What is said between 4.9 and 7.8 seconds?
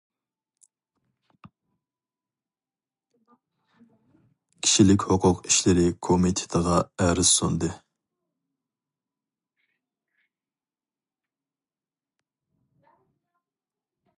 ھوقۇق ئىشلىرى كومىتېتىغا ئەرز سۇندى.